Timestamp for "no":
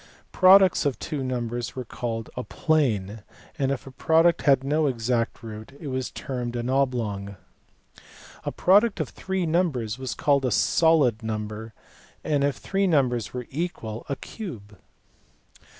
4.63-4.85